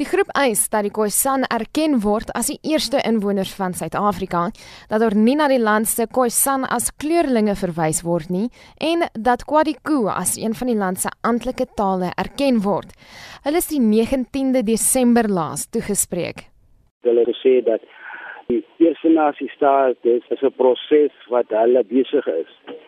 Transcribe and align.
Die 0.00 0.06
groep 0.08 0.30
eis 0.32 0.60
dat 0.72 0.86
die 0.86 0.90
Khoisan 0.96 1.42
erken 1.52 1.98
word 2.00 2.30
as 2.38 2.46
die 2.48 2.54
eerste 2.64 2.96
inwoners 3.04 3.50
van 3.52 3.74
Suid-Afrika, 3.76 4.46
dat 4.88 5.02
daar 5.02 5.12
nie 5.12 5.34
na 5.36 5.50
die 5.52 5.58
land 5.60 5.84
se 5.90 6.06
Khoisan 6.08 6.62
as 6.64 6.86
kleurlinge 7.02 7.52
verwys 7.60 8.00
word 8.06 8.30
nie 8.32 8.46
en 8.80 9.04
dat 9.12 9.44
Kwadiku 9.50 10.06
as 10.08 10.38
een 10.40 10.56
van 10.56 10.70
die 10.72 10.78
land 10.80 11.02
se 11.02 11.12
amptelike 11.28 11.66
tale 11.76 12.08
erken 12.22 12.62
word. 12.64 12.96
Hulle 13.44 13.60
is 13.60 13.68
die 13.68 13.82
19de 13.84 14.62
Desember 14.64 15.28
laas 15.28 15.66
toegespreek. 15.68 16.46
Hulle 17.04 17.26
het 17.26 17.34
gesê 17.34 17.58
dat 17.68 17.84
die 18.48 18.62
Eerste 18.80 19.12
Nasie 19.12 19.52
staat 19.52 20.00
dis 20.08 20.24
'n 20.40 20.56
proses 20.56 21.12
wat 21.28 21.52
hulle 21.52 21.84
besig 21.84 22.32
is 22.32 22.80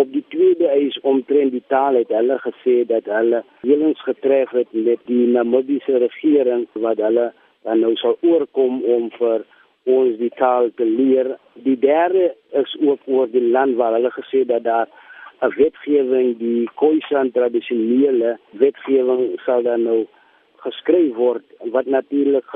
Op 0.00 0.12
die 0.12 0.24
tweede 0.28 0.68
eis 0.72 0.96
omtrent 1.00 1.52
die 1.52 1.62
taal 1.72 1.98
het 1.98 2.12
hulle 2.14 2.38
gesê 2.40 2.76
dat 2.88 3.08
hulle 3.12 3.42
helens 3.60 4.00
getref 4.06 4.52
het 4.56 4.70
met 4.72 5.02
die 5.10 5.26
Namibiese 5.34 5.98
regering 6.00 6.64
wat 6.84 7.02
hulle 7.04 7.26
dan 7.68 7.82
nou 7.84 7.90
sal 8.00 8.16
oorkom 8.24 8.78
om 8.94 9.10
vir 9.18 9.44
ons 9.96 10.16
die 10.22 10.32
taal 10.38 10.70
te 10.80 10.86
leer. 10.88 11.34
Die 11.66 11.76
derde 11.84 12.30
is 12.62 12.72
ook 12.80 13.04
oor 13.04 13.28
die 13.28 13.44
land 13.56 13.76
waar 13.76 13.98
hulle 13.98 14.12
gesê 14.16 14.44
dat 14.52 14.64
daar 14.64 14.88
'n 15.42 15.52
wetgewing 15.56 16.38
die 16.38 16.68
Khoisan 16.80 17.30
tradisionele 17.36 18.38
wetgewing 18.50 19.22
sal 19.44 19.62
dan 19.62 19.82
nou 19.82 20.00
geskryf 20.64 21.14
word 21.14 21.44
wat 21.76 21.86
natuurlik 21.86 22.50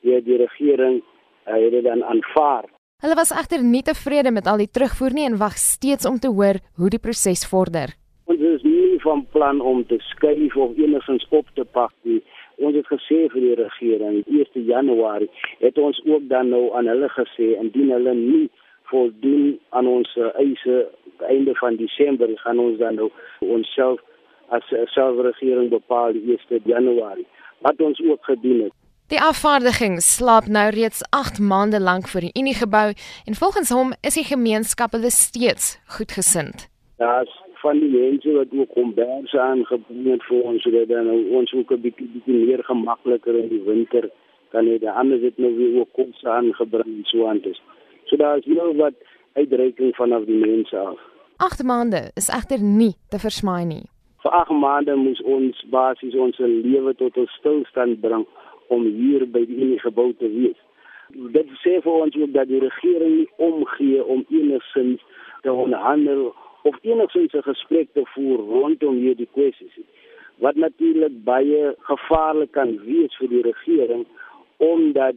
deur 0.00 0.22
die 0.24 0.36
regering 0.36 1.02
uh, 1.48 1.54
het 1.54 1.70
dit 1.70 1.84
dan 1.84 2.04
aanvaar. 2.04 2.64
Hulle 3.00 3.16
was 3.16 3.30
egter 3.32 3.62
nie 3.64 3.80
tevrede 3.80 4.28
met 4.28 4.48
al 4.50 4.60
die 4.60 4.68
terugvoer 4.68 5.14
nie 5.16 5.22
en 5.24 5.38
wag 5.40 5.54
steeds 5.56 6.04
om 6.08 6.18
te 6.20 6.28
hoor 6.28 6.58
hoe 6.76 6.88
die 6.92 7.00
proses 7.00 7.46
vorder. 7.48 7.94
Ons 8.28 8.42
is 8.44 8.66
nie 8.66 8.98
van 9.00 9.22
plan 9.32 9.62
om 9.70 9.80
te 9.88 9.96
skuif 10.10 10.56
of 10.60 10.76
enigins 10.76 11.24
op 11.38 11.48
te 11.56 11.64
pak 11.64 11.94
nie. 12.04 12.18
Ons 12.60 12.76
het 12.76 12.90
gesê 12.92 13.22
vir 13.32 13.40
die 13.46 13.54
regering 13.62 14.18
1 14.28 14.66
Januarie 14.68 15.30
het 15.62 15.80
ons 15.80 16.02
ook 16.04 16.26
dan 16.28 16.52
nou 16.52 16.66
aan 16.76 16.92
hulle 16.92 17.08
gesê 17.14 17.54
indien 17.62 17.94
hulle 17.96 18.14
nie 18.18 18.50
voldoen 18.92 19.56
aan 19.70 19.88
ons 19.88 20.12
eise 20.34 20.82
einde 21.24 21.56
van 21.62 21.80
Desember 21.80 22.28
gaan 22.44 22.60
ons 22.60 22.76
dan 22.84 23.00
nou 23.00 23.08
onsself 23.48 24.04
as 24.52 24.68
selfregering 24.92 25.72
bepaal 25.72 26.12
die 26.12 26.36
1 26.36 26.68
Januarie. 26.68 27.26
Wat 27.64 27.80
ons 27.80 28.04
ook 28.04 28.28
gedoen 28.28 28.66
het. 28.68 28.79
Die 29.10 29.18
afvaardiging 29.18 29.96
slaap 30.06 30.46
nou 30.46 30.68
reeds 30.70 31.00
8 31.10 31.40
maande 31.42 31.80
lank 31.82 32.06
vir 32.12 32.28
die 32.28 32.30
Unie 32.38 32.54
gebou 32.54 32.92
en 33.26 33.38
volgens 33.38 33.72
hom 33.74 33.90
is 34.06 34.14
die 34.14 34.22
gemeenskap 34.28 34.92
hulle 34.94 35.10
steeds 35.10 35.72
goedgesind. 35.96 36.68
Daar's 37.02 37.32
van 37.62 37.82
die 37.82 37.90
mense 37.90 38.36
wat 38.36 38.54
ook 38.54 38.70
kombers 38.76 39.34
aangebring 39.34 40.06
het 40.12 40.22
vir 40.28 40.46
ons 40.52 40.62
sodat 40.62 40.88
dan 40.94 41.10
ons 41.10 41.56
ook 41.58 41.74
'n 41.74 41.82
bietjie 41.82 42.06
bietjie 42.14 42.38
meer 42.46 42.62
gemakliker 42.70 43.34
in 43.34 43.48
die 43.48 43.62
winter 43.66 44.10
kan 44.54 44.70
hê. 44.70 44.78
Die 44.78 44.90
ander 45.02 45.18
het 45.26 45.38
nou 45.38 45.56
weer 45.56 45.80
ook 45.80 45.92
kos 45.92 46.24
aangebring 46.24 47.02
so 47.10 47.26
aan 47.26 47.42
dit. 47.42 47.58
So 48.04 48.16
daar's 48.16 48.46
nou 48.46 48.76
wat 48.76 48.94
uitreiking 49.32 49.94
vanaf 49.96 50.24
die 50.24 50.38
mense 50.38 50.78
af. 50.78 50.98
8 51.36 51.62
maande 51.62 52.10
is 52.14 52.28
egter 52.28 52.62
nie 52.62 52.94
te 53.08 53.18
versmaai 53.18 53.64
nie. 53.64 53.86
Vir 54.20 54.32
8 54.36 54.50
maande 54.52 54.94
moes 55.00 55.20
ons 55.24 55.60
basies 55.72 56.14
ons 56.14 56.38
lewe 56.44 56.92
tot 56.94 57.16
'n 57.16 57.28
stilstand 57.38 58.00
bring 58.00 58.26
om 58.68 58.82
hier 58.84 59.22
by 59.36 59.40
die 59.48 59.60
enige 59.64 59.86
gebou 59.88 60.12
te 60.12 60.28
wees. 60.28 60.58
Dit 61.36 61.48
sê 61.62 61.80
vir 61.84 61.92
ons 61.92 62.16
ook 62.16 62.32
dat 62.32 62.48
die 62.48 62.60
regering 62.60 63.14
nie 63.16 63.30
omgee 63.36 64.04
om 64.04 64.24
enigsins 64.28 65.00
te 65.42 65.52
onderhandel 65.52 66.34
of 66.68 66.76
enigsins 66.82 67.32
'n 67.34 67.48
gesprek 67.48 67.88
te 67.92 68.04
voer 68.14 68.38
rondom 68.38 68.96
hierdie 69.04 69.28
kwessies. 69.32 69.76
Wat 70.38 70.54
natuurlik 70.54 71.24
baie 71.24 71.74
gevaarlik 71.78 72.52
kan 72.52 72.76
wees 72.84 73.16
vir 73.16 73.28
die 73.28 73.42
regering 73.42 74.04
omdat 74.56 75.16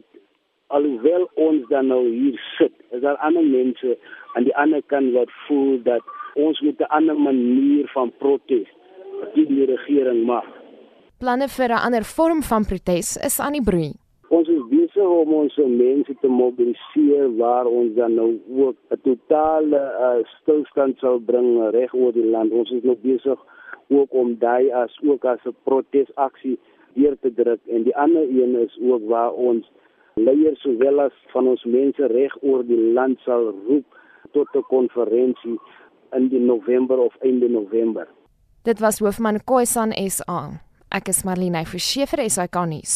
alhoewel 0.66 1.28
ons 1.34 1.68
dan 1.68 1.86
nou 1.86 2.08
hier 2.08 2.40
sit, 2.58 2.72
is 2.90 3.00
daar 3.00 3.16
ander 3.16 3.44
mense 3.44 3.98
aan 4.32 4.44
die 4.44 4.56
ander 4.56 4.82
kant 4.86 5.12
wat 5.12 5.30
voel 5.46 5.82
dat 5.82 6.02
ons 6.34 6.60
moet 6.60 6.80
'n 6.80 6.92
ander 6.98 7.18
manier 7.20 7.86
van 7.88 8.12
protes 8.18 8.68
teen 9.34 9.50
die 9.54 9.66
regering 9.66 10.24
maak 10.26 10.64
planne 11.24 11.46
vir 11.56 11.70
'n 11.72 11.84
ander 11.86 12.04
vorm 12.16 12.40
van 12.50 12.64
protes 12.70 13.16
is 13.28 13.40
aan 13.40 13.54
die 13.56 13.66
broei. 13.68 13.92
Ons 14.28 14.48
is 14.48 14.64
besig 14.68 15.08
om 15.22 15.32
ons 15.42 15.56
mense 15.56 16.14
te 16.20 16.28
mobiliseer 16.28 17.36
waar 17.36 17.66
ons 17.66 17.94
dan 17.94 18.14
nou 18.14 18.30
ook 18.64 18.76
'n 18.90 19.00
totale 19.08 19.82
uh, 20.06 20.20
stilstand 20.40 20.98
sal 20.98 21.18
bring 21.30 21.48
reg 21.70 21.94
oor 21.94 22.12
die 22.12 22.30
land. 22.34 22.52
Ons 22.52 22.70
is 22.70 22.82
nog 22.82 22.98
besig 23.00 23.38
ook 23.88 24.10
om 24.12 24.36
daai 24.38 24.72
as 24.72 24.98
ook 25.10 25.24
as 25.24 25.40
'n 25.44 25.56
protesaksie 25.62 26.58
deur 26.94 27.16
te 27.20 27.30
druk 27.34 27.60
en 27.66 27.82
die 27.82 27.96
ander 27.96 28.22
een 28.22 28.54
is 28.66 28.78
ook 28.90 29.02
waar 29.08 29.32
ons 29.32 29.70
leiers 30.14 30.60
sowel 30.60 31.00
as 31.00 31.16
van 31.32 31.48
ons 31.48 31.64
mense 31.64 32.06
reg 32.06 32.36
oor 32.42 32.62
die 32.66 32.92
land 32.92 33.18
sal 33.20 33.54
roep 33.66 33.86
tot 34.32 34.48
'n 34.54 34.68
konferensie 34.68 35.58
in 36.12 36.28
die 36.28 36.40
November 36.40 36.98
of 36.98 37.16
einde 37.20 37.48
November. 37.48 38.06
Dit 38.64 38.80
was 38.80 38.98
hoofman 38.98 39.42
Khoisan 39.44 39.92
SA. 40.08 40.38
Ek 40.88 41.10
is 41.12 41.18
Marlene 41.28 41.66
Forsie 41.68 42.06
vir 42.08 42.22
SAK 42.32 42.62
nuus. 42.70 42.94